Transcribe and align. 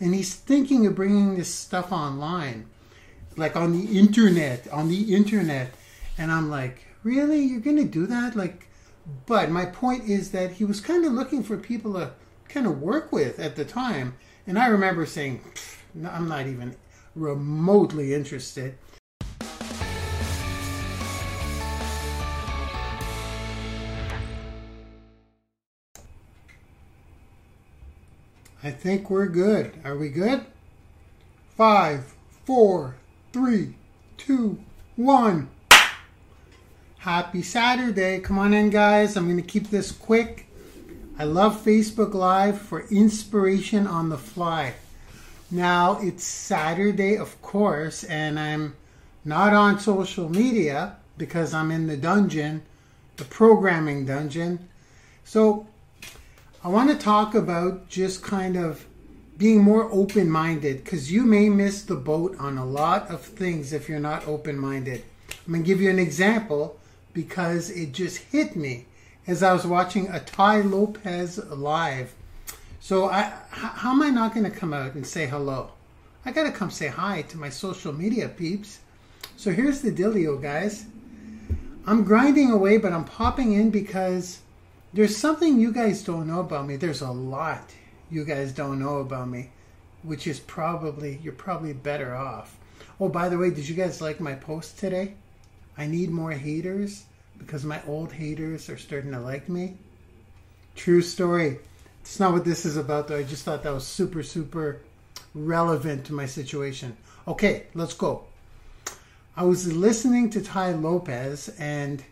and 0.00 0.14
he's 0.14 0.34
thinking 0.34 0.86
of 0.86 0.94
bringing 0.94 1.36
this 1.36 1.52
stuff 1.52 1.92
online, 1.92 2.66
like 3.36 3.56
on 3.56 3.72
the 3.72 3.98
internet, 3.98 4.68
on 4.68 4.88
the 4.88 5.14
internet. 5.14 5.72
And 6.18 6.30
I'm 6.30 6.50
like, 6.50 6.86
really? 7.02 7.40
You're 7.40 7.60
going 7.60 7.76
to 7.76 7.84
do 7.84 8.06
that? 8.06 8.36
Like, 8.36 8.68
but 9.26 9.50
my 9.50 9.66
point 9.66 10.04
is 10.08 10.32
that 10.32 10.52
he 10.52 10.64
was 10.64 10.80
kind 10.80 11.04
of 11.04 11.12
looking 11.12 11.42
for 11.42 11.56
people 11.56 11.94
to 11.94 12.10
kind 12.48 12.66
of 12.66 12.80
work 12.80 13.12
with 13.12 13.38
at 13.38 13.56
the 13.56 13.64
time. 13.64 14.14
And 14.46 14.58
I 14.58 14.66
remember 14.66 15.06
saying, 15.06 15.40
I'm 16.06 16.28
not 16.28 16.46
even 16.46 16.76
remotely 17.14 18.12
interested. 18.14 18.76
I 28.66 28.72
think 28.72 29.10
we're 29.10 29.28
good. 29.28 29.74
Are 29.84 29.96
we 29.96 30.08
good? 30.08 30.44
Five, 31.56 32.12
four, 32.44 32.96
three, 33.32 33.76
two, 34.16 34.58
one. 34.96 35.50
Happy 36.98 37.42
Saturday. 37.42 38.18
Come 38.18 38.40
on 38.40 38.52
in, 38.52 38.70
guys. 38.70 39.16
I'm 39.16 39.26
going 39.26 39.36
to 39.36 39.42
keep 39.44 39.70
this 39.70 39.92
quick. 39.92 40.48
I 41.16 41.22
love 41.22 41.64
Facebook 41.64 42.12
Live 42.12 42.60
for 42.60 42.88
inspiration 42.88 43.86
on 43.86 44.08
the 44.08 44.18
fly. 44.18 44.74
Now, 45.48 46.00
it's 46.00 46.24
Saturday, 46.24 47.16
of 47.16 47.40
course, 47.42 48.02
and 48.02 48.36
I'm 48.36 48.74
not 49.24 49.54
on 49.54 49.78
social 49.78 50.28
media 50.28 50.96
because 51.16 51.54
I'm 51.54 51.70
in 51.70 51.86
the 51.86 51.96
dungeon, 51.96 52.62
the 53.16 53.26
programming 53.26 54.06
dungeon. 54.06 54.68
So, 55.22 55.68
I 56.66 56.68
want 56.68 56.90
to 56.90 56.96
talk 56.96 57.36
about 57.36 57.88
just 57.88 58.24
kind 58.24 58.56
of 58.56 58.86
being 59.38 59.62
more 59.62 59.88
open 59.92 60.28
minded 60.28 60.82
because 60.82 61.12
you 61.12 61.22
may 61.22 61.48
miss 61.48 61.82
the 61.82 61.94
boat 61.94 62.34
on 62.40 62.58
a 62.58 62.66
lot 62.66 63.08
of 63.08 63.20
things 63.20 63.72
if 63.72 63.88
you're 63.88 64.00
not 64.00 64.26
open 64.26 64.58
minded. 64.58 65.04
I'm 65.46 65.52
going 65.52 65.62
to 65.62 65.66
give 65.66 65.80
you 65.80 65.90
an 65.90 66.00
example 66.00 66.80
because 67.12 67.70
it 67.70 67.92
just 67.92 68.16
hit 68.16 68.56
me 68.56 68.86
as 69.28 69.44
I 69.44 69.52
was 69.52 69.64
watching 69.64 70.08
a 70.08 70.18
Tai 70.18 70.62
Lopez 70.62 71.38
live. 71.38 72.12
So 72.80 73.04
I, 73.04 73.32
how 73.50 73.92
am 73.92 74.02
I 74.02 74.10
not 74.10 74.34
going 74.34 74.50
to 74.50 74.58
come 74.58 74.74
out 74.74 74.94
and 74.94 75.06
say 75.06 75.26
hello? 75.26 75.70
I 76.24 76.32
got 76.32 76.46
to 76.46 76.50
come 76.50 76.72
say 76.72 76.88
hi 76.88 77.22
to 77.22 77.38
my 77.38 77.48
social 77.48 77.92
media 77.92 78.28
peeps. 78.28 78.80
So 79.36 79.52
here's 79.52 79.82
the 79.82 79.92
dealio, 79.92 80.42
guys. 80.42 80.86
I'm 81.86 82.02
grinding 82.02 82.50
away, 82.50 82.78
but 82.78 82.92
I'm 82.92 83.04
popping 83.04 83.52
in 83.52 83.70
because 83.70 84.40
there's 84.96 85.14
something 85.14 85.60
you 85.60 85.72
guys 85.72 86.02
don't 86.02 86.26
know 86.26 86.40
about 86.40 86.66
me. 86.66 86.76
There's 86.76 87.02
a 87.02 87.10
lot 87.10 87.70
you 88.10 88.24
guys 88.24 88.50
don't 88.50 88.78
know 88.80 89.00
about 89.00 89.28
me, 89.28 89.50
which 90.02 90.26
is 90.26 90.40
probably, 90.40 91.20
you're 91.22 91.34
probably 91.34 91.74
better 91.74 92.16
off. 92.16 92.56
Oh, 92.98 93.10
by 93.10 93.28
the 93.28 93.36
way, 93.36 93.50
did 93.50 93.68
you 93.68 93.74
guys 93.74 94.00
like 94.00 94.20
my 94.20 94.34
post 94.34 94.78
today? 94.78 95.12
I 95.76 95.86
need 95.86 96.08
more 96.10 96.30
haters 96.30 97.04
because 97.36 97.62
my 97.62 97.82
old 97.86 98.10
haters 98.10 98.70
are 98.70 98.78
starting 98.78 99.12
to 99.12 99.20
like 99.20 99.50
me. 99.50 99.76
True 100.76 101.02
story. 101.02 101.58
It's 102.00 102.18
not 102.18 102.32
what 102.32 102.46
this 102.46 102.64
is 102.64 102.78
about, 102.78 103.08
though. 103.08 103.18
I 103.18 103.22
just 103.22 103.44
thought 103.44 103.64
that 103.64 103.74
was 103.74 103.86
super, 103.86 104.22
super 104.22 104.80
relevant 105.34 106.06
to 106.06 106.14
my 106.14 106.24
situation. 106.24 106.96
Okay, 107.28 107.64
let's 107.74 107.92
go. 107.92 108.24
I 109.36 109.44
was 109.44 109.70
listening 109.70 110.30
to 110.30 110.40
Tai 110.40 110.72
Lopez, 110.72 111.50
and 111.58 112.02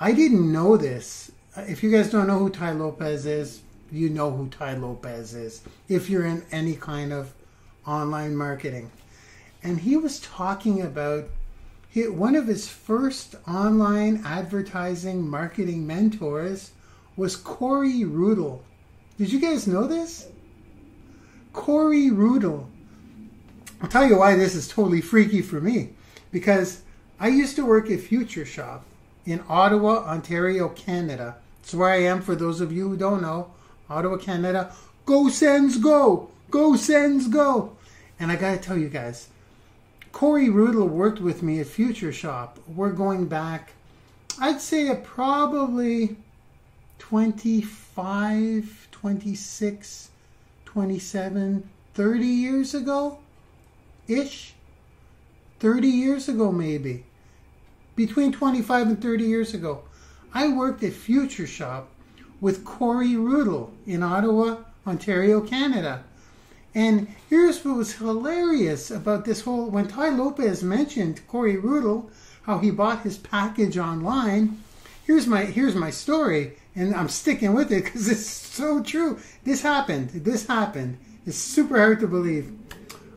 I 0.00 0.10
didn't 0.10 0.50
know 0.50 0.76
this. 0.76 1.30
Uh, 1.56 1.62
if 1.62 1.82
you 1.82 1.90
guys 1.90 2.10
don't 2.10 2.26
know 2.26 2.38
who 2.38 2.50
Tai 2.50 2.72
Lopez 2.72 3.24
is, 3.24 3.62
you 3.90 4.10
know 4.10 4.30
who 4.30 4.48
Tai 4.48 4.74
Lopez 4.74 5.34
is. 5.34 5.62
If 5.88 6.10
you're 6.10 6.26
in 6.26 6.44
any 6.52 6.74
kind 6.74 7.12
of 7.12 7.32
online 7.86 8.36
marketing. 8.36 8.90
And 9.62 9.80
he 9.80 9.96
was 9.96 10.20
talking 10.20 10.82
about 10.82 11.28
he, 11.88 12.08
one 12.08 12.36
of 12.36 12.46
his 12.46 12.68
first 12.68 13.36
online 13.48 14.22
advertising 14.24 15.28
marketing 15.28 15.86
mentors 15.86 16.72
was 17.16 17.36
Corey 17.36 18.00
Rudl. 18.00 18.60
Did 19.16 19.32
you 19.32 19.40
guys 19.40 19.66
know 19.66 19.86
this? 19.86 20.28
Corey 21.54 22.10
Rudl. 22.10 22.66
I'll 23.80 23.88
tell 23.88 24.06
you 24.06 24.18
why 24.18 24.36
this 24.36 24.54
is 24.54 24.68
totally 24.68 25.00
freaky 25.00 25.40
for 25.40 25.60
me. 25.60 25.90
Because 26.32 26.82
I 27.18 27.28
used 27.28 27.56
to 27.56 27.64
work 27.64 27.90
at 27.90 28.00
Future 28.00 28.44
Shop 28.44 28.84
in 29.24 29.42
Ottawa, 29.48 30.04
Ontario, 30.04 30.68
Canada. 30.68 31.36
It's 31.66 31.74
where 31.74 31.90
I 31.90 32.02
am 32.02 32.22
for 32.22 32.36
those 32.36 32.60
of 32.60 32.70
you 32.70 32.90
who 32.90 32.96
don't 32.96 33.22
know. 33.22 33.50
Ottawa, 33.90 34.18
Canada. 34.18 34.72
Go 35.04 35.28
Sens 35.28 35.78
go! 35.78 36.30
Go 36.48 36.76
Sens 36.76 37.26
go! 37.26 37.76
And 38.20 38.30
I 38.30 38.36
gotta 38.36 38.58
tell 38.58 38.78
you 38.78 38.88
guys, 38.88 39.30
Corey 40.12 40.46
Rudl 40.46 40.88
worked 40.88 41.20
with 41.20 41.42
me 41.42 41.58
at 41.58 41.66
Future 41.66 42.12
Shop. 42.12 42.60
We're 42.68 42.92
going 42.92 43.26
back, 43.26 43.72
I'd 44.38 44.60
say, 44.60 44.88
uh, 44.88 44.94
probably 44.94 46.18
25, 47.00 48.88
26, 48.92 50.10
27, 50.66 51.68
30 51.94 52.26
years 52.26 52.74
ago 52.76 53.18
ish. 54.06 54.54
30 55.58 55.88
years 55.88 56.28
ago, 56.28 56.52
maybe. 56.52 57.06
Between 57.96 58.30
25 58.30 58.86
and 58.86 59.02
30 59.02 59.24
years 59.24 59.52
ago. 59.52 59.82
I 60.36 60.48
worked 60.48 60.82
at 60.82 60.92
Future 60.92 61.46
Shop 61.46 61.88
with 62.42 62.62
Corey 62.62 63.14
Rudl 63.14 63.70
in 63.86 64.02
Ottawa, 64.02 64.58
Ontario, 64.86 65.40
Canada. 65.40 66.04
And 66.74 67.08
here's 67.30 67.64
what 67.64 67.78
was 67.78 67.94
hilarious 67.94 68.90
about 68.90 69.24
this 69.24 69.40
whole 69.40 69.70
when 69.70 69.88
Tai 69.88 70.10
Lopez 70.10 70.62
mentioned 70.62 71.26
Corey 71.26 71.56
Rudl, 71.56 72.10
how 72.42 72.58
he 72.58 72.70
bought 72.70 73.00
his 73.00 73.16
package 73.16 73.78
online. 73.78 74.62
Here's 75.06 75.26
my 75.26 75.46
here's 75.46 75.74
my 75.74 75.90
story, 75.90 76.58
and 76.74 76.94
I'm 76.94 77.08
sticking 77.08 77.54
with 77.54 77.72
it 77.72 77.84
because 77.84 78.06
it's 78.06 78.26
so 78.26 78.82
true. 78.82 79.18
This 79.44 79.62
happened. 79.62 80.10
This 80.10 80.46
happened. 80.46 80.98
It's 81.24 81.38
super 81.38 81.78
hard 81.78 82.00
to 82.00 82.06
believe. 82.06 82.52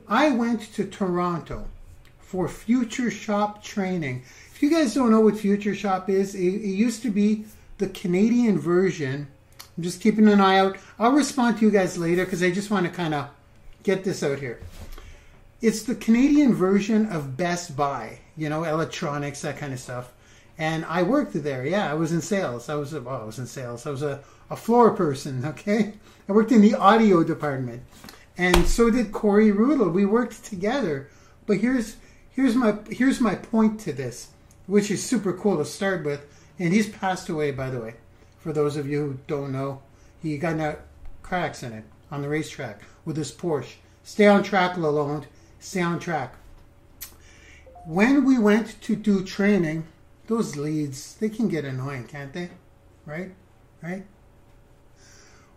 I 0.08 0.30
went 0.30 0.74
to 0.76 0.86
Toronto 0.86 1.68
for 2.30 2.48
Future 2.48 3.10
Shop 3.10 3.64
training. 3.64 4.22
If 4.54 4.62
you 4.62 4.70
guys 4.70 4.94
don't 4.94 5.10
know 5.10 5.20
what 5.20 5.36
Future 5.36 5.74
Shop 5.74 6.12
is, 6.12 6.36
it, 6.36 6.42
it 6.42 6.76
used 6.76 7.02
to 7.02 7.10
be 7.10 7.46
the 7.80 7.88
Canadian 7.88 8.60
version. 8.60 9.28
I'm 9.76 9.84
just 9.84 10.00
keeping 10.00 10.28
an 10.28 10.40
eye 10.40 10.60
out. 10.60 10.78
I'll 11.00 11.14
respond 11.14 11.58
to 11.58 11.66
you 11.66 11.72
guys 11.72 11.98
later 11.98 12.26
because 12.26 12.44
I 12.44 12.52
just 12.52 12.70
want 12.70 12.86
to 12.86 12.92
kind 12.92 13.16
of 13.16 13.30
get 13.82 14.04
this 14.04 14.22
out 14.22 14.38
here. 14.38 14.60
It's 15.60 15.82
the 15.82 15.96
Canadian 15.96 16.54
version 16.54 17.08
of 17.08 17.36
Best 17.36 17.76
Buy, 17.76 18.20
you 18.38 18.48
know, 18.48 18.64
electronics, 18.64 19.42
that 19.42 19.58
kind 19.58 19.74
of 19.74 19.80
stuff. 19.80 20.14
And 20.60 20.86
I 20.86 21.02
worked 21.02 21.34
there. 21.34 21.66
Yeah, 21.66 21.90
I 21.90 21.96
was 21.96 22.12
in 22.12 22.22
sales. 22.22 22.70
I 22.70 22.76
was, 22.76 22.94
well, 22.94 23.24
I 23.24 23.26
was 23.26 23.40
in 23.40 23.48
sales. 23.48 23.88
I 23.88 23.90
was 23.90 24.04
a, 24.04 24.20
a 24.52 24.56
floor 24.56 24.92
person, 24.92 25.44
okay? 25.46 25.94
I 26.28 26.32
worked 26.32 26.52
in 26.52 26.62
the 26.62 26.76
audio 26.76 27.24
department. 27.24 27.82
And 28.38 28.68
so 28.68 28.92
did 28.92 29.12
Corey 29.12 29.52
Rudl. 29.52 29.92
We 29.92 30.06
worked 30.06 30.46
together. 30.46 31.10
But 31.48 31.58
here's 31.58 31.96
here's 32.40 32.56
my 32.56 32.78
here's 32.90 33.20
my 33.20 33.36
point 33.36 33.80
to 33.82 33.92
this, 33.92 34.30
which 34.66 34.90
is 34.90 35.04
super 35.04 35.34
cool 35.34 35.58
to 35.58 35.66
start 35.66 36.06
with. 36.06 36.26
And 36.58 36.74
he's 36.74 36.90
passed 36.90 37.30
away, 37.30 37.52
by 37.52 37.70
the 37.70 37.80
way. 37.80 37.96
For 38.40 38.54
those 38.54 38.78
of 38.78 38.88
you 38.88 39.00
who 39.00 39.20
don't 39.28 39.52
know, 39.52 39.82
he 40.22 40.38
got 40.38 40.54
in 40.54 40.62
a 40.62 40.78
car 41.22 41.40
accident 41.40 41.86
on 42.12 42.22
the 42.22 42.30
racetrack 42.30 42.82
with 43.06 43.18
his 43.18 43.32
Porsche. 43.32 43.76
Stay 44.04 44.28
on 44.28 44.44
track, 44.44 44.76
Lalonde. 44.76 45.26
Stay 45.60 45.82
on 45.82 46.00
track. 46.00 46.36
When 47.86 48.26
we 48.26 48.38
went 48.38 48.82
to 48.82 48.96
do 48.96 49.24
training, 49.24 49.88
those 50.28 50.56
leads, 50.56 51.16
they 51.16 51.30
can 51.30 51.48
get 51.48 51.66
annoying, 51.66 52.06
can't 52.06 52.34
they? 52.34 52.50
Right? 53.06 53.32
Right? 53.82 54.06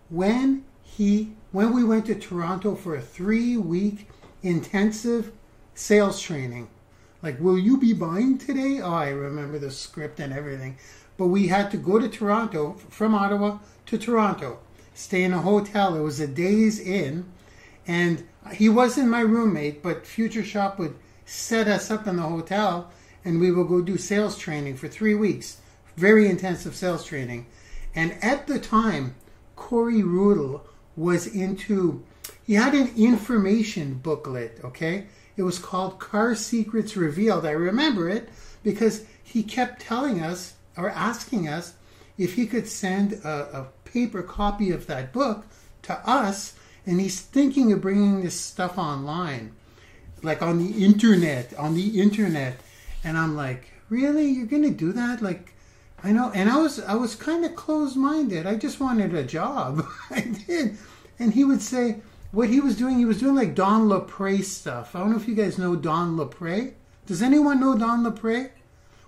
When 0.08 0.64
he 0.82 1.32
when 1.52 1.72
we 1.74 1.84
went 1.84 2.06
to 2.06 2.14
Toronto 2.14 2.74
for 2.74 2.96
a 2.96 3.02
3-week 3.02 4.08
intensive 4.42 5.32
sales 5.74 6.20
training. 6.20 6.68
Like, 7.22 7.40
will 7.40 7.58
you 7.58 7.78
be 7.78 7.92
buying 7.92 8.38
today? 8.38 8.80
Oh, 8.80 8.92
I 8.92 9.10
remember 9.10 9.58
the 9.58 9.70
script 9.70 10.20
and 10.20 10.32
everything. 10.32 10.76
But 11.16 11.28
we 11.28 11.48
had 11.48 11.70
to 11.70 11.76
go 11.76 11.98
to 11.98 12.08
Toronto 12.08 12.76
from 12.88 13.14
Ottawa 13.14 13.58
to 13.86 13.98
Toronto 13.98 14.58
stay 14.94 15.24
in 15.24 15.32
a 15.32 15.42
hotel. 15.42 15.94
It 15.94 16.00
was 16.00 16.20
a 16.20 16.26
Days 16.26 16.78
Inn, 16.80 17.24
and 17.86 18.26
he 18.52 18.68
wasn't 18.68 19.08
my 19.08 19.20
roommate, 19.20 19.82
but 19.82 20.06
Future 20.06 20.44
Shop 20.44 20.78
would 20.78 20.94
set 21.24 21.68
us 21.68 21.90
up 21.90 22.06
in 22.06 22.16
the 22.16 22.22
hotel, 22.22 22.90
and 23.24 23.40
we 23.40 23.50
would 23.50 23.68
go 23.68 23.80
do 23.80 23.96
sales 23.96 24.36
training 24.36 24.76
for 24.76 24.88
three 24.88 25.14
weeks, 25.14 25.58
very 25.96 26.28
intensive 26.28 26.74
sales 26.74 27.04
training. 27.04 27.46
And 27.94 28.16
at 28.22 28.46
the 28.46 28.58
time, 28.58 29.14
Corey 29.56 30.02
Rudl 30.02 30.62
was 30.96 31.26
into. 31.26 32.02
He 32.44 32.54
had 32.54 32.74
an 32.74 32.92
information 32.96 33.94
booklet. 33.94 34.58
Okay, 34.64 35.06
it 35.36 35.42
was 35.42 35.58
called 35.58 35.98
Car 35.98 36.34
Secrets 36.34 36.96
Revealed. 36.96 37.46
I 37.46 37.52
remember 37.52 38.08
it 38.08 38.28
because 38.62 39.04
he 39.22 39.42
kept 39.42 39.82
telling 39.82 40.20
us 40.20 40.54
or 40.76 40.90
asking 40.90 41.48
us 41.48 41.74
if 42.18 42.34
he 42.34 42.46
could 42.46 42.68
send 42.68 43.14
a, 43.24 43.60
a 43.60 43.88
paper 43.88 44.22
copy 44.22 44.70
of 44.70 44.86
that 44.86 45.12
book 45.12 45.46
to 45.82 45.94
us 46.08 46.54
and 46.86 47.00
he's 47.00 47.20
thinking 47.20 47.72
of 47.72 47.80
bringing 47.80 48.22
this 48.22 48.38
stuff 48.38 48.76
online, 48.76 49.54
like 50.22 50.42
on 50.42 50.58
the 50.58 50.84
internet, 50.84 51.54
on 51.54 51.74
the 51.74 52.00
internet. 52.00 52.56
And 53.04 53.16
I'm 53.16 53.36
like, 53.36 53.70
really? 53.88 54.26
You're 54.26 54.46
gonna 54.46 54.70
do 54.70 54.92
that? 54.92 55.22
Like, 55.22 55.54
I 56.02 56.12
know. 56.12 56.32
And 56.34 56.50
I 56.50 56.56
was 56.56 56.80
I 56.80 56.94
was 56.94 57.14
kind 57.14 57.44
of 57.44 57.54
closed 57.54 57.96
minded. 57.96 58.46
I 58.46 58.56
just 58.56 58.80
wanted 58.80 59.14
a 59.14 59.22
job. 59.22 59.86
I 60.10 60.20
did. 60.46 60.76
And 61.18 61.32
he 61.32 61.44
would 61.44 61.62
say 61.62 62.00
what 62.32 62.48
he 62.48 62.60
was 62.60 62.76
doing. 62.76 62.98
He 62.98 63.04
was 63.04 63.20
doing 63.20 63.36
like 63.36 63.54
Don 63.54 63.88
LaPre 63.88 64.42
stuff. 64.42 64.96
I 64.96 65.00
don't 65.00 65.10
know 65.10 65.16
if 65.16 65.28
you 65.28 65.34
guys 65.34 65.58
know 65.58 65.76
Don 65.76 66.16
LaPre. 66.16 66.72
Does 67.06 67.22
anyone 67.22 67.60
know 67.60 67.76
Don 67.78 68.04
LaPre? 68.04 68.50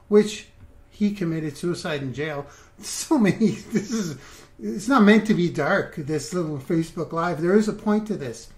Which 0.08 0.48
he 0.90 1.12
committed 1.12 1.56
suicide 1.56 2.02
in 2.02 2.14
jail. 2.14 2.46
So 2.80 3.18
many. 3.18 3.50
This 3.50 3.92
is. 3.92 4.18
It's 4.60 4.88
not 4.88 5.04
meant 5.04 5.28
to 5.28 5.34
be 5.34 5.48
dark. 5.48 5.94
This 5.94 6.34
little 6.34 6.58
Facebook 6.58 7.12
Live. 7.12 7.40
There 7.40 7.56
is 7.56 7.68
a 7.68 7.72
point 7.72 8.08
to 8.08 8.16
this. 8.16 8.48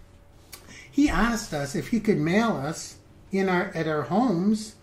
He 0.91 1.11
asked 1.11 1.53
us 1.53 1.75
if 1.75 1.89
he 1.89 2.01
could 2.01 2.17
mail 2.17 2.53
us 2.53 2.97
in 3.31 3.51
our 3.51 3.71
at 3.75 3.87
our 3.87 4.05
homes 4.05 4.77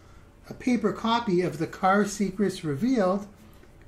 a 0.50 0.54
paper 0.54 0.94
copy 0.94 1.42
of 1.42 1.58
the 1.58 1.66
Car 1.66 2.06
Secrets 2.06 2.64
Revealed 2.64 3.26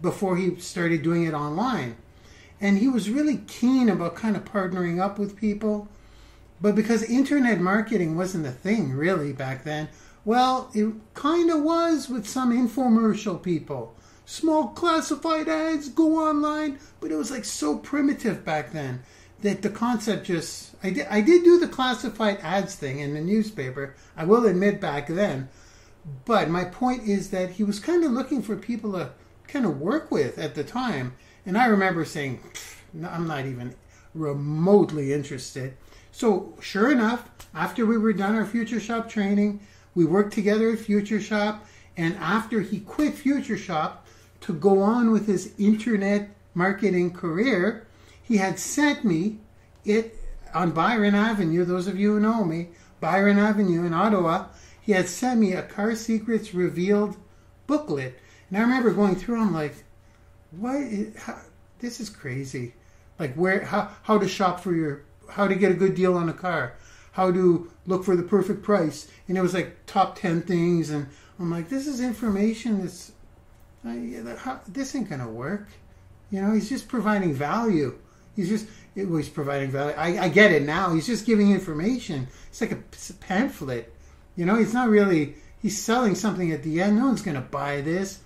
before 0.02 0.38
he 0.38 0.56
started 0.56 1.04
doing 1.04 1.26
it 1.26 1.36
online. 1.36 1.96
And 2.62 2.78
he 2.78 2.88
was 2.88 3.10
really 3.10 3.38
keen 3.48 3.90
about 3.90 4.16
kind 4.16 4.36
of 4.36 4.46
partnering 4.46 5.00
up 5.00 5.20
with 5.20 5.36
people. 5.36 5.88
But 6.62 6.76
because 6.76 7.04
internet 7.04 7.60
marketing 7.60 8.16
wasn't 8.16 8.48
a 8.48 8.52
thing 8.52 8.94
really 8.94 9.34
back 9.34 9.64
then, 9.64 9.90
well, 10.24 10.72
it 10.74 10.92
kind 11.14 11.52
of 11.52 11.62
was 11.62 12.10
with 12.10 12.28
some 12.28 12.52
infomercial 12.52 13.42
people. 13.42 13.96
Small 14.26 14.70
classified 14.70 15.48
ads, 15.48 15.90
go 15.90 16.18
online, 16.18 16.80
but 17.00 17.12
it 17.12 17.16
was 17.16 17.30
like 17.30 17.46
so 17.46 17.78
primitive 17.78 18.44
back 18.44 18.72
then 18.72 19.04
that 19.42 19.62
the 19.62 19.70
concept 19.70 20.26
just 20.26 20.76
I 20.82 20.90
did 20.90 21.08
I 21.10 21.22
did 21.22 21.44
do 21.44 21.60
the 21.60 21.68
classified 21.68 22.40
ads 22.42 22.76
thing 22.76 23.00
in 23.00 23.14
the 23.14 23.22
newspaper. 23.22 23.96
I 24.18 24.26
will 24.26 24.46
admit 24.46 24.82
back 24.82 25.08
then. 25.08 25.50
But 26.26 26.50
my 26.50 26.66
point 26.66 27.04
is 27.04 27.30
that 27.32 27.52
he 27.52 27.64
was 27.64 27.80
kind 27.80 28.04
of 28.04 28.12
looking 28.12 28.42
for 28.42 28.56
people 28.56 28.94
to 28.94 29.12
kind 29.48 29.66
of 29.66 29.80
work 29.80 30.12
with 30.12 30.38
at 30.38 30.56
the 30.56 30.64
time. 30.64 31.14
And 31.46 31.58
I 31.58 31.68
remember 31.68 32.06
saying, 32.06 32.40
I'm 33.08 33.28
not 33.28 33.46
even 33.46 33.76
remotely 34.14 35.14
interested. 35.14 35.76
So, 36.12 36.54
sure 36.62 36.92
enough, 36.92 37.30
after 37.54 37.86
we 37.86 37.98
were 37.98 38.14
done 38.14 38.36
our 38.36 38.46
Future 38.46 38.80
Shop 38.80 39.10
training, 39.10 39.60
we 39.94 40.06
worked 40.06 40.34
together 40.34 40.72
at 40.72 40.80
Future 40.80 41.22
Shop. 41.22 41.66
And 41.98 42.16
after 42.18 42.62
he 42.62 42.80
quit 42.80 43.14
Future 43.14 43.58
Shop 43.58 44.08
to 44.42 44.54
go 44.54 44.82
on 44.82 45.12
with 45.12 45.28
his 45.28 45.54
internet 45.58 46.30
marketing 46.54 47.12
career, 47.12 47.86
he 48.24 48.38
had 48.38 48.58
sent 48.58 49.06
me 49.06 49.40
it 49.84 50.18
on 50.54 50.72
Byron 50.72 51.16
Avenue. 51.16 51.66
Those 51.66 51.88
of 51.88 52.00
you 52.00 52.14
who 52.14 52.20
know 52.20 52.44
me, 52.44 52.70
Byron 53.00 53.38
Avenue 53.38 53.86
in 53.86 53.94
Ottawa, 53.94 54.48
he 54.82 54.94
had 54.94 55.08
sent 55.08 55.40
me 55.40 55.54
a 55.54 55.62
Car 55.62 55.96
Secrets 55.96 56.54
Revealed 56.54 57.18
booklet. 57.68 58.20
And 58.50 58.58
I 58.58 58.62
remember 58.62 58.92
going 58.92 59.16
through, 59.16 59.42
I'm 59.42 59.54
like, 59.54 59.76
how, 61.18 61.40
this 61.80 62.00
is 62.00 62.10
crazy. 62.10 62.74
Like 63.20 63.34
where, 63.36 63.64
how, 63.64 63.92
how 64.04 64.18
to 64.18 64.28
shop 64.28 64.60
for 64.60 64.74
your, 64.74 65.04
how 65.30 65.48
to 65.48 65.56
get 65.56 65.72
a 65.72 65.76
good 65.76 65.96
deal 65.96 66.16
on 66.16 66.30
a 66.30 66.34
car, 66.34 66.76
how 67.14 67.32
to 67.32 67.72
look 67.86 68.04
for 68.04 68.16
the 68.16 68.24
perfect 68.24 68.64
price. 68.64 69.10
And 69.28 69.38
it 69.38 69.42
was 69.42 69.54
like 69.54 69.86
top 69.86 70.18
10 70.18 70.42
things. 70.44 70.90
And 70.90 71.08
I'm 71.40 71.52
like, 71.52 71.70
this 71.70 71.88
is 71.88 72.02
information 72.02 72.82
that's, 72.82 73.12
uh, 73.86 73.90
I, 73.90 74.36
how, 74.38 74.62
this 74.68 74.96
ain't 74.96 75.10
to 75.22 75.28
work. 75.28 75.68
You 76.32 76.42
know, 76.42 76.52
he's 76.54 76.70
just 76.70 76.88
providing 76.88 77.34
value. 77.34 77.98
He's 78.36 78.50
just, 78.50 78.68
it 78.96 79.08
was 79.08 79.30
providing 79.30 79.72
value. 79.72 79.96
I, 79.96 80.26
I 80.26 80.30
get 80.30 80.52
it 80.52 80.64
now. 80.64 80.94
He's 80.94 81.06
just 81.06 81.26
giving 81.26 81.52
information. 81.52 82.28
It's 82.50 82.62
like 82.62 82.72
a, 82.72 82.80
pamphlet. 83.22 83.94
You 84.36 84.46
know, 84.46 84.56
he's 84.56 84.74
not 84.74 84.90
really, 84.90 85.36
he's 85.62 85.82
selling 85.82 86.16
something 86.16 86.52
at 86.52 86.64
the 86.64 86.82
end. 86.82 86.98
No 86.98 87.06
one's 87.06 87.22
to 87.36 87.42
buy 87.42 87.82
this. 87.82 88.20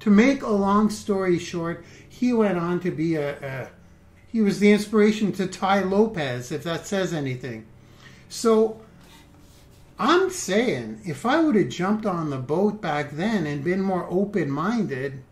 To 0.00 0.10
make 0.10 0.42
a 0.42 0.48
long 0.48 0.90
story 0.90 1.38
short, 1.38 1.84
he 2.08 2.32
went 2.32 2.58
on 2.58 2.80
to 2.80 2.90
be 2.90 3.16
a, 3.16 3.38
a 3.38 3.68
he 4.36 4.42
was 4.42 4.60
the 4.60 4.72
inspiration 4.72 5.32
to 5.32 5.46
Tai 5.46 5.84
Lopez, 5.84 6.52
if 6.52 6.62
that 6.64 6.86
says 6.86 7.12
anything. 7.12 7.64
So 8.28 8.80
I'm 9.98 10.30
saying 10.30 11.00
if 11.04 11.24
I 11.24 11.40
would 11.40 11.54
have 11.56 11.70
jumped 11.70 12.04
on 12.04 12.28
the 12.28 12.36
boat 12.36 12.82
back 12.82 13.12
then 13.12 13.46
and 13.46 13.64
been 13.64 13.80
more 13.80 14.06
open 14.10 14.50
minded, 14.50 15.22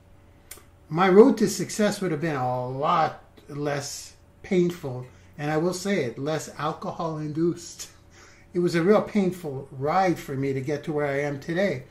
my 0.88 1.08
road 1.08 1.36
to 1.38 1.48
success 1.48 2.00
would 2.00 2.12
have 2.12 2.20
been 2.20 2.36
a 2.36 2.68
lot 2.68 3.22
less 3.48 4.14
painful. 4.42 5.06
And 5.36 5.50
I 5.50 5.58
will 5.58 5.74
say 5.74 6.04
it, 6.04 6.18
less 6.18 6.48
alcohol 6.58 7.18
induced. 7.18 7.88
It 8.54 8.60
was 8.60 8.76
a 8.76 8.84
real 8.84 9.02
painful 9.02 9.68
ride 9.72 10.16
for 10.16 10.36
me 10.36 10.52
to 10.52 10.60
get 10.60 10.84
to 10.84 10.92
where 10.92 11.06
I 11.06 11.22
am 11.22 11.40
today 11.40 11.82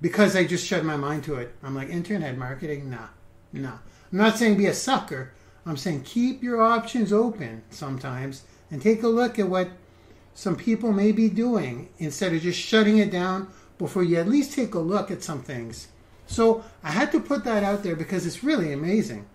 because 0.00 0.36
I 0.36 0.44
just 0.44 0.66
shut 0.66 0.84
my 0.84 0.96
mind 0.96 1.24
to 1.24 1.36
it. 1.36 1.54
I'm 1.62 1.74
like, 1.74 1.88
internet 1.88 2.36
marketing? 2.38 2.90
Nah, 2.90 3.08
nah. 3.52 3.78
I'm 4.12 4.18
not 4.18 4.38
saying 4.38 4.56
be 4.56 4.66
a 4.66 4.74
sucker. 4.74 5.32
I'm 5.66 5.76
saying 5.76 6.02
keep 6.02 6.42
your 6.42 6.62
options 6.62 7.12
open 7.12 7.62
sometimes 7.70 8.42
and 8.70 8.80
take 8.80 9.02
a 9.02 9.08
look 9.08 9.38
at 9.38 9.48
what 9.48 9.68
some 10.34 10.56
people 10.56 10.92
may 10.92 11.12
be 11.12 11.28
doing 11.28 11.88
instead 11.98 12.32
of 12.32 12.42
just 12.42 12.58
shutting 12.58 12.98
it 12.98 13.10
down 13.10 13.48
before 13.76 14.02
you 14.02 14.16
at 14.16 14.28
least 14.28 14.52
take 14.52 14.74
a 14.74 14.78
look 14.78 15.10
at 15.10 15.22
some 15.22 15.42
things. 15.42 15.88
So 16.26 16.64
I 16.82 16.90
had 16.90 17.12
to 17.12 17.20
put 17.20 17.44
that 17.44 17.64
out 17.64 17.82
there 17.82 17.96
because 17.96 18.26
it's 18.26 18.44
really 18.44 18.72
amazing 18.72 19.26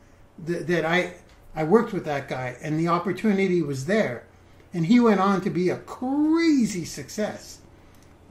that, 0.45 0.68
that 0.68 0.86
I 0.86 1.16
I 1.56 1.63
worked 1.66 1.94
with 1.94 2.06
that 2.06 2.27
guy 2.27 2.57
and 2.62 2.80
the 2.80 2.88
opportunity 2.88 3.62
was 3.62 3.86
there, 3.86 4.24
and 4.74 4.88
he 4.88 5.00
went 5.00 5.19
on 5.19 5.42
to 5.42 5.50
be 5.50 5.69
a 5.69 5.77
crazy 5.77 6.86
success 6.86 7.59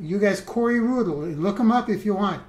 you 0.02 0.19
guys, 0.19 0.40
Corey 0.40 0.81
Rudl, 0.81 1.38
look 1.38 1.58
him 1.58 1.70
up 1.70 1.88
if 1.88 2.04
you 2.04 2.14
want. 2.14 2.43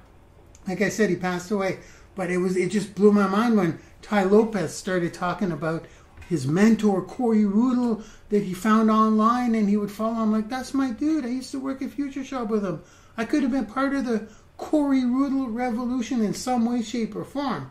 Like 0.66 0.82
I 0.82 0.88
said, 0.88 1.08
he 1.10 1.16
passed 1.16 1.50
away, 1.50 1.78
but 2.14 2.30
it 2.30 2.38
was 2.38 2.56
it 2.56 2.70
just 2.70 2.94
blew 2.94 3.12
my 3.12 3.26
mind 3.28 3.56
when 3.56 3.78
Tai 4.02 4.24
Lopez 4.24 4.74
started 4.74 5.14
talking 5.14 5.52
about 5.52 5.86
his 6.28 6.46
mentor 6.46 7.02
Corey 7.02 7.44
Rudl 7.44 8.02
that 8.30 8.42
he 8.42 8.54
found 8.54 8.90
online 8.90 9.54
and 9.54 9.68
he 9.68 9.76
would 9.76 9.90
follow. 9.90 10.14
I'm 10.14 10.32
like, 10.32 10.48
that's 10.48 10.74
my 10.74 10.90
dude. 10.90 11.24
I 11.24 11.28
used 11.28 11.50
to 11.52 11.60
work 11.60 11.82
at 11.82 11.90
Future 11.90 12.24
Shop 12.24 12.48
with 12.48 12.64
him. 12.64 12.82
I 13.16 13.24
could 13.24 13.42
have 13.42 13.52
been 13.52 13.66
part 13.66 13.94
of 13.94 14.06
the 14.06 14.26
Corey 14.56 15.02
Rudl 15.02 15.46
revolution 15.54 16.22
in 16.22 16.34
some 16.34 16.64
way, 16.64 16.82
shape, 16.82 17.14
or 17.14 17.24
form. 17.24 17.70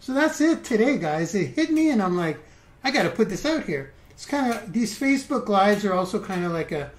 So 0.00 0.14
that's 0.14 0.40
it 0.40 0.64
today, 0.64 0.98
guys. 0.98 1.34
It 1.34 1.54
hit 1.54 1.70
me, 1.70 1.90
and 1.90 2.02
I'm 2.02 2.16
like, 2.16 2.38
I 2.82 2.90
got 2.90 3.04
to 3.04 3.10
put 3.10 3.28
this 3.28 3.46
out 3.46 3.64
here. 3.64 3.92
It's 4.10 4.26
kind 4.26 4.52
of 4.52 4.72
these 4.72 4.98
Facebook 4.98 5.48
lives 5.48 5.84
are 5.84 5.94
also 5.94 6.20
kind 6.20 6.44
of 6.44 6.52
like 6.52 6.72
a 6.72 6.90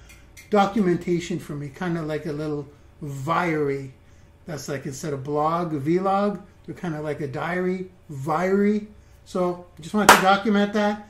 documentation 0.50 1.38
for 1.38 1.54
me, 1.54 1.68
kind 1.68 1.98
of 1.98 2.06
like 2.06 2.26
a 2.26 2.32
little 2.32 2.66
viary. 3.00 3.92
That's 4.46 4.68
like 4.68 4.86
instead 4.86 5.12
of 5.12 5.24
blog, 5.24 5.72
vlog, 5.72 6.40
they're 6.66 6.74
kind 6.74 6.94
of 6.94 7.04
like 7.04 7.20
a 7.20 7.28
diary, 7.28 7.90
viary. 8.08 8.88
So 9.24 9.66
I 9.78 9.82
just 9.82 9.94
wanted 9.94 10.14
to 10.16 10.22
document 10.22 10.72
that. 10.74 11.08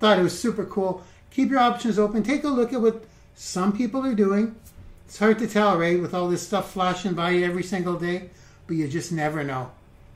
Thought 0.00 0.18
it 0.18 0.22
was 0.22 0.38
super 0.38 0.64
cool. 0.64 1.02
Keep 1.30 1.50
your 1.50 1.60
options 1.60 1.98
open. 1.98 2.22
Take 2.22 2.44
a 2.44 2.48
look 2.48 2.72
at 2.72 2.80
what 2.80 3.04
some 3.34 3.76
people 3.76 4.04
are 4.06 4.14
doing. 4.14 4.54
It's 5.06 5.18
hard 5.18 5.38
to 5.40 5.46
tell, 5.46 5.78
right, 5.78 6.00
with 6.00 6.14
all 6.14 6.28
this 6.28 6.46
stuff 6.46 6.72
flashing 6.72 7.14
by 7.14 7.30
you 7.30 7.44
every 7.44 7.62
single 7.62 7.94
day, 7.94 8.30
but 8.66 8.76
you 8.76 8.88
just 8.88 9.12
never 9.12 9.44
know. 9.44 9.70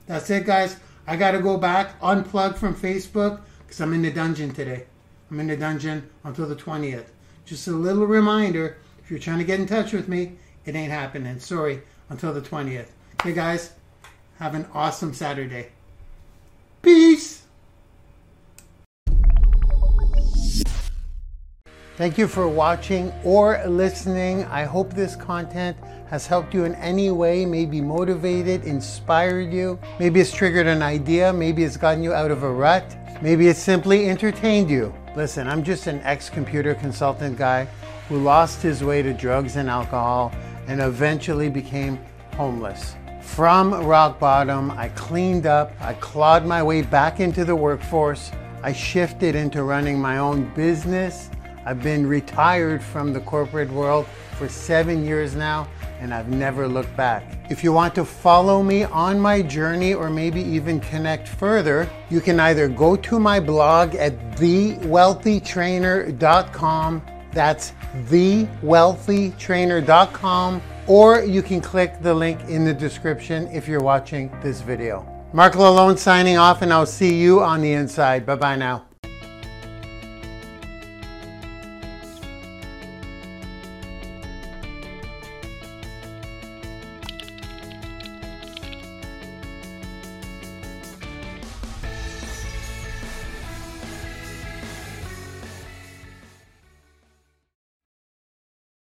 That's 0.06 0.30
it, 0.30 0.46
guys. 0.46 0.76
I 1.06 1.16
got 1.16 1.32
to 1.32 1.40
go 1.40 1.56
back, 1.56 2.00
unplug 2.00 2.56
from 2.56 2.74
Facebook, 2.74 3.40
because 3.60 3.80
I'm 3.80 3.92
in 3.94 4.02
the 4.02 4.10
dungeon 4.10 4.52
today. 4.52 4.86
I'm 5.30 5.40
in 5.40 5.46
the 5.46 5.56
dungeon 5.56 6.08
until 6.24 6.46
the 6.46 6.56
20th. 6.56 7.06
Just 7.48 7.66
a 7.66 7.72
little 7.72 8.06
reminder 8.06 8.76
if 9.02 9.10
you're 9.10 9.18
trying 9.18 9.38
to 9.38 9.44
get 9.44 9.58
in 9.58 9.64
touch 9.64 9.94
with 9.94 10.06
me, 10.06 10.32
it 10.66 10.74
ain't 10.74 10.92
happening. 10.92 11.40
Sorry, 11.40 11.80
until 12.10 12.34
the 12.34 12.42
20th. 12.42 12.88
Okay, 13.14 13.32
guys, 13.32 13.72
have 14.38 14.54
an 14.54 14.66
awesome 14.74 15.14
Saturday. 15.14 15.68
Peace. 16.82 17.44
Thank 21.96 22.18
you 22.18 22.28
for 22.28 22.46
watching 22.46 23.14
or 23.24 23.66
listening. 23.66 24.44
I 24.44 24.64
hope 24.64 24.92
this 24.92 25.16
content 25.16 25.78
has 26.10 26.26
helped 26.26 26.52
you 26.52 26.66
in 26.66 26.74
any 26.74 27.10
way, 27.10 27.46
maybe 27.46 27.80
motivated, 27.80 28.64
inspired 28.64 29.54
you. 29.54 29.78
Maybe 29.98 30.20
it's 30.20 30.32
triggered 30.32 30.66
an 30.66 30.82
idea. 30.82 31.32
Maybe 31.32 31.64
it's 31.64 31.78
gotten 31.78 32.02
you 32.02 32.12
out 32.12 32.30
of 32.30 32.42
a 32.42 32.52
rut. 32.52 32.94
Maybe 33.22 33.48
it's 33.48 33.58
simply 33.58 34.10
entertained 34.10 34.68
you. 34.68 34.92
Listen, 35.18 35.48
I'm 35.48 35.64
just 35.64 35.88
an 35.88 36.00
ex 36.04 36.30
computer 36.30 36.76
consultant 36.76 37.36
guy 37.36 37.64
who 38.08 38.18
lost 38.18 38.62
his 38.62 38.84
way 38.84 39.02
to 39.02 39.12
drugs 39.12 39.56
and 39.56 39.68
alcohol 39.68 40.30
and 40.68 40.80
eventually 40.80 41.50
became 41.50 41.98
homeless. 42.36 42.94
From 43.20 43.74
rock 43.84 44.20
bottom, 44.20 44.70
I 44.70 44.90
cleaned 44.90 45.44
up, 45.44 45.72
I 45.80 45.94
clawed 45.94 46.46
my 46.46 46.62
way 46.62 46.82
back 46.82 47.18
into 47.18 47.44
the 47.44 47.56
workforce, 47.56 48.30
I 48.62 48.72
shifted 48.72 49.34
into 49.34 49.64
running 49.64 49.98
my 49.98 50.18
own 50.18 50.54
business. 50.54 51.30
I've 51.66 51.82
been 51.82 52.06
retired 52.06 52.80
from 52.80 53.12
the 53.12 53.20
corporate 53.22 53.72
world 53.72 54.06
for 54.38 54.48
seven 54.48 55.04
years 55.04 55.34
now, 55.34 55.66
and 56.00 56.14
I've 56.14 56.28
never 56.28 56.68
looked 56.68 56.96
back. 56.96 57.24
If 57.50 57.64
you 57.64 57.72
want 57.72 57.96
to 57.96 58.04
follow 58.04 58.62
me 58.62 58.84
on 58.84 59.18
my 59.20 59.42
journey 59.42 59.94
or 59.94 60.08
maybe 60.10 60.42
even 60.42 60.78
connect 60.80 61.26
further, 61.28 61.88
you 62.10 62.20
can 62.20 62.38
either 62.40 62.68
go 62.68 62.96
to 62.96 63.18
my 63.18 63.40
blog 63.40 63.94
at 63.94 64.12
thewealthytrainer.com. 64.32 67.02
That's 67.32 67.72
thewealthytrainer.com 68.06 70.62
or 70.86 71.22
you 71.22 71.42
can 71.42 71.60
click 71.60 72.00
the 72.00 72.14
link 72.14 72.40
in 72.48 72.64
the 72.64 72.74
description 72.74 73.46
if 73.48 73.68
you're 73.68 73.82
watching 73.82 74.30
this 74.42 74.62
video. 74.62 75.06
Mark 75.32 75.54
Lalonde 75.54 75.98
signing 75.98 76.36
off, 76.38 76.62
and 76.62 76.72
I'll 76.72 76.86
see 76.86 77.20
you 77.20 77.42
on 77.42 77.60
the 77.60 77.72
inside. 77.72 78.24
Bye 78.24 78.36
bye 78.36 78.56
now. 78.56 78.87